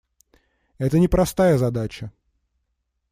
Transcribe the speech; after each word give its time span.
Это 0.79 0.97
непростая 0.97 1.59
задача. 1.59 2.11